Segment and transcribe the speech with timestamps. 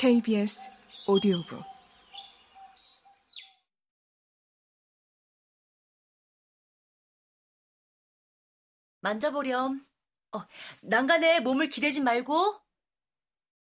[0.00, 0.70] KBS
[1.08, 1.62] 오디오북
[9.00, 9.86] 만져보렴.
[10.32, 10.38] 어,
[10.80, 12.62] 난간에 몸을 기대지 말고.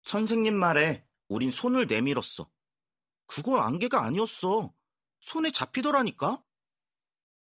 [0.00, 2.50] 선생님 말에 우린 손을 내밀었어.
[3.26, 4.74] 그거 안개가 아니었어.
[5.20, 6.42] 손에 잡히더라니까?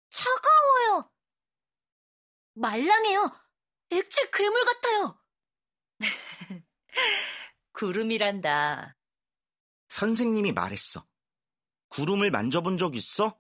[0.10, 1.10] 차가워요.
[2.56, 3.32] 말랑해요.
[3.92, 5.24] 액체 괴물 같아요.
[7.78, 8.98] 구름이란다.
[9.90, 11.06] 선생님이 말했어.
[11.90, 13.40] 구름을 만져본 적 있어?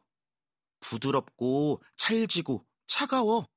[0.80, 3.48] 부드럽고 찰지고 차가워.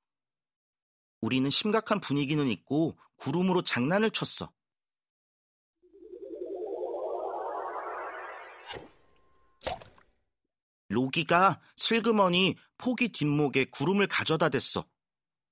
[1.21, 4.51] 우리는 심각한 분위기는 있고 구름으로 장난을 쳤어.
[10.88, 14.88] 로기가 슬그머니 포기 뒷목에 구름을 가져다 댔어.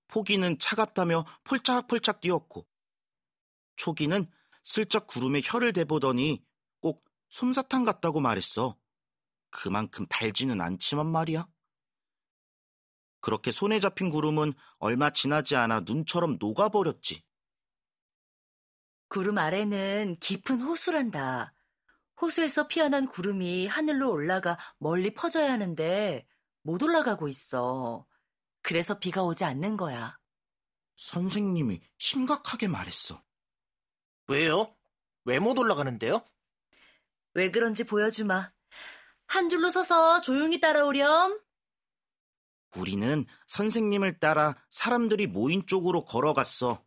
[0.06, 2.66] 포기는 차갑다며 폴짝폴짝 뛰었고,
[3.76, 4.26] 초기는
[4.68, 6.44] 슬쩍 구름에 혀를 대보더니
[6.80, 8.76] 꼭 솜사탕 같다고 말했어.
[9.48, 11.48] 그만큼 달지는 않지만 말이야.
[13.20, 17.24] 그렇게 손에 잡힌 구름은 얼마 지나지 않아 눈처럼 녹아버렸지.
[19.08, 21.54] 구름 아래는 깊은 호수란다.
[22.20, 26.28] 호수에서 피어난 구름이 하늘로 올라가 멀리 퍼져야 하는데
[26.60, 28.06] 못 올라가고 있어.
[28.60, 30.18] 그래서 비가 오지 않는 거야.
[30.96, 33.26] 선생님이 심각하게 말했어.
[34.28, 34.74] 왜요?
[35.24, 36.24] 왜 못 올라가는데요?
[37.34, 38.52] 왜 그런지 보여주마.
[39.26, 41.40] 한 줄로 서서 조용히 따라오렴.
[42.76, 46.84] 우리는 선생님을 따라 사람들이 모인 쪽으로 걸어갔어.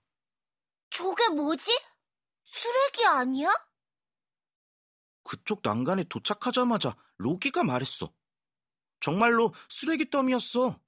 [0.89, 1.72] 저게 뭐지?
[2.44, 3.50] 쓰레기 아니야?
[5.23, 8.12] 그쪽 난간에 도착하자마자 로기가 말했어.
[9.00, 10.80] 정말로 쓰레기 더미였어.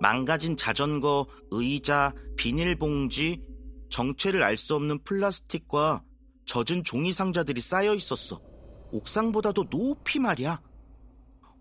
[0.00, 3.42] 망가진 자전거, 의자, 비닐봉지,
[3.90, 6.02] 정체를 알 수 없는 플라스틱과
[6.46, 8.40] 젖은 종이 상자들이 쌓여 있었어.
[8.92, 10.60] 옥상보다도 높이 말이야.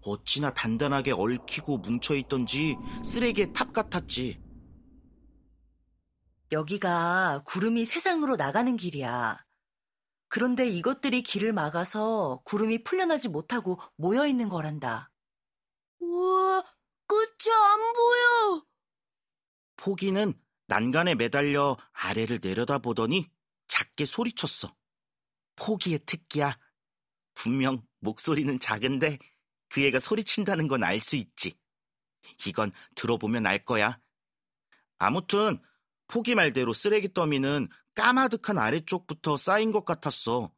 [0.01, 4.39] 어찌나 단단하게 얽히고 뭉쳐 있던지 쓰레기의 탑 같았지.
[6.51, 9.43] 여기가 구름이 세상으로 나가는 길이야.
[10.29, 15.09] 그런데 이것들이 길을 막아서 구름이 풀려나지 못하고 모여 있는 거란다.
[15.99, 16.63] 우와,
[17.07, 18.65] 끝이 안 보여.
[19.77, 20.33] 포기는
[20.67, 23.29] 난간에 매달려 아래를 내려다보더니
[23.67, 24.75] 작게 소리쳤어.
[25.55, 26.57] 포기의 특기야.
[27.33, 29.17] 분명 목소리는 작은데
[29.69, 31.57] 그 애가 소리친다는 건 알 수 있지.
[32.45, 33.99] 이건 들어보면 알 거야.
[34.97, 35.61] 아무튼
[36.07, 40.51] 포기 말대로 쓰레기 더미는 까마득한 아래쪽부터 쌓인 것 같았어.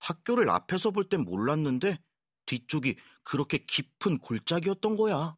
[0.00, 1.98] 학교를 앞에서 볼 땐 몰랐는데
[2.46, 5.36] 뒤쪽이 그렇게 깊은 골짜기였던 거야.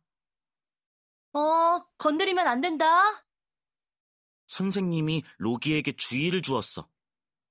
[1.36, 2.86] 어, 건드리면 안 된다.
[4.46, 6.88] 선생님이 로기에게 주의를 주었어.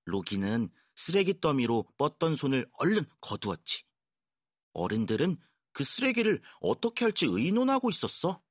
[0.05, 3.83] 로기는 쓰레기 더미로 뻗던 손을 얼른 거두었지.
[4.73, 5.37] 어른들은
[5.71, 8.41] 그 쓰레기를 어떻게 할지 의논하고 있었어.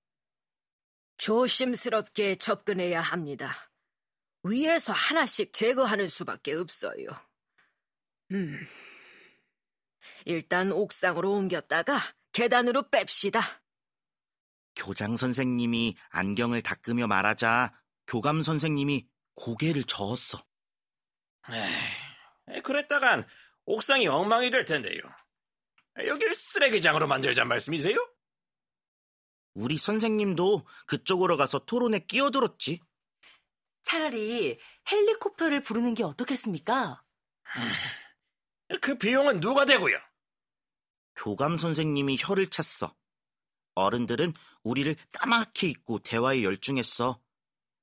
[1.16, 3.72] 조심스럽게 접근해야 합니다.
[4.44, 7.08] 위에서 하나씩 제거하는 수밖에 없어요.
[8.30, 8.64] 음.
[10.26, 11.98] 일단 옥상으로 옮겼다가
[12.32, 13.63] 계단으로 뺍시다.
[14.84, 17.72] 교장 선생님이 안경을 닦으며 말하자
[18.06, 20.44] 교감 선생님이 고개를 저었어.
[21.50, 23.26] 에이, 그랬다간
[23.64, 25.00] 옥상이 엉망이 될 텐데요.
[26.06, 27.96] 여길 쓰레기장으로 만들자 말씀이세요?
[29.54, 32.80] 우리 선생님도 그쪽으로 가서 토론에 끼어들었지.
[33.82, 34.58] 차라리
[34.90, 37.02] 헬리콥터를 부르는 게 어떻겠습니까?
[38.82, 39.96] 그 비용은 누가 대고요?
[41.16, 42.94] 교감 선생님이 혀를 찼어.
[43.74, 47.20] 어른들은 우리를 까맣게 잊고 대화에 열중했어.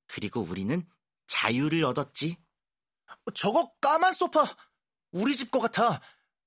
[0.06, 0.82] 그리고 우리는
[1.26, 2.36] 자유를 얻었지.
[3.34, 4.44] 저거 까만 소파
[5.12, 6.00] 우리 집 거 같아.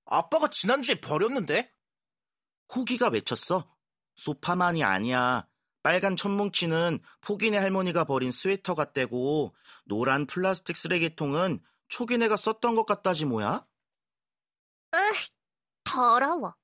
[0.06, 1.72] 아빠가 지난주에 버렸는데?
[2.76, 3.72] 호기가 외쳤어.
[4.16, 5.48] 소파만이 아니야.
[5.84, 9.56] 빨간 천뭉치는 포기네 할머니가 버린 스웨터 같대고
[9.86, 11.60] 노란 플라스틱 쓰레기통은
[11.90, 13.68] 초기네가 썼던 것 같다지 뭐야?
[14.96, 14.98] 으,
[15.84, 16.56] 더러워.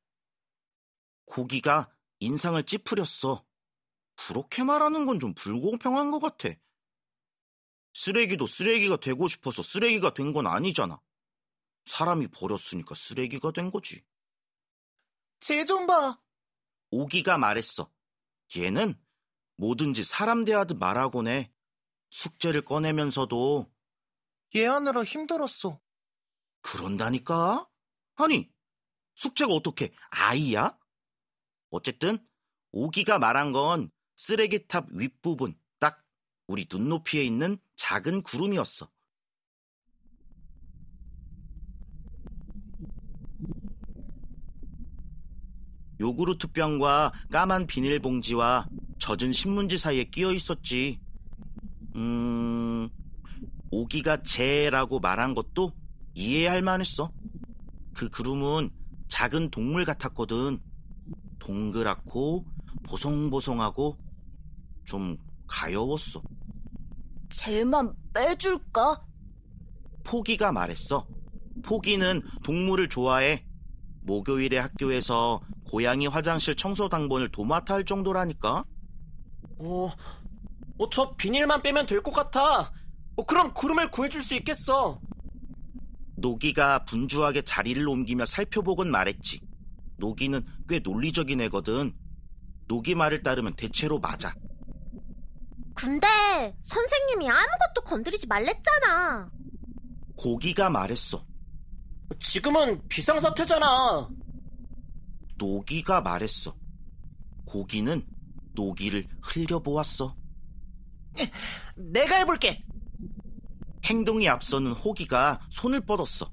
[1.25, 1.89] 고기가
[2.21, 3.45] 인상을 찌푸렸어.
[4.27, 6.49] 그렇게 말하는 건 좀 불공평한 것 같아.
[7.93, 11.01] 쓰레기도 쓰레기가 되고 싶어서 쓰레기가 된 건 아니잖아.
[11.85, 14.03] 사람이 버렸으니까 쓰레기가 된 거지.
[15.39, 16.21] 쟤 좀 봐.
[16.91, 17.91] 오기가 말했어.
[18.55, 18.99] 얘는
[19.57, 21.51] 뭐든지 사람 대하듯 말하곤 해.
[22.11, 23.71] 숙제를 꺼내면서도
[24.55, 25.81] 얘 하느라 힘들었어.
[26.61, 27.67] 그런다니까?
[28.15, 28.51] 아니,
[29.15, 30.77] 숙제가 어떻게 아이야?
[31.71, 32.19] 어쨌든
[32.71, 36.03] 오기가 말한 건 쓰레기탑 윗부분 딱
[36.47, 38.87] 우리 눈높이에 있는 작은 구름이었어.
[45.99, 48.67] 요구르트 병과 까만 비닐봉지와
[48.99, 50.99] 젖은 신문지 사이에 끼어 있었지.
[51.95, 52.89] 음,
[53.69, 55.71] 오기가 쟤라고 말한 것도
[56.15, 57.11] 이해할 만했어.
[57.93, 58.71] 그 구름은
[59.09, 60.59] 작은 동물 같았거든.
[61.41, 62.45] 동그랗고
[62.83, 63.97] 보송보송하고
[64.85, 65.17] 좀
[65.47, 66.21] 가여웠어.
[67.29, 69.03] 쟤만 빼줄까?
[70.03, 71.05] 포기가 말했어.
[71.63, 73.45] 포기는 동물을 좋아해.
[74.03, 78.63] 목요일에 학교에서 고양이 화장실 청소 당번을 도맡아 할 정도라니까.
[79.59, 79.89] 어,
[80.77, 82.71] 어, 저 비닐만 빼면 될 것 같아.
[83.15, 84.99] 어, 그럼 구름을 구해줄 수 있겠어.
[86.15, 89.39] 노기가 분주하게 자리를 옮기며 살펴보곤 말했지.
[90.01, 91.95] 노기는 꽤 논리적인 애거든.
[92.67, 94.35] 노기 말을 따르면 대체로 맞아.
[95.73, 96.07] 근데
[96.63, 99.31] 선생님이 아무것도 건드리지 말랬잖아.
[100.17, 101.25] 고기가 말했어.
[102.19, 104.09] 지금은 비상사태잖아.
[105.37, 106.55] 노기가 말했어.
[107.45, 108.05] 고기는
[108.53, 110.15] 노기를 흘려보았어.
[111.75, 112.63] 내가 해볼게.
[113.85, 116.31] 행동이 앞서는 호기가 손을 뻗었어.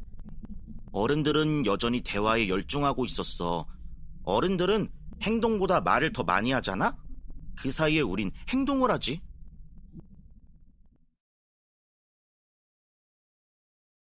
[0.99, 3.67] 어른들은 여전히 대화에 열중하고 있었어.
[4.25, 4.89] 어른들은
[5.23, 6.97] 행동보다 말을 더 많이 하잖아?
[7.57, 9.21] 그 사이에 우린 행동을 하지.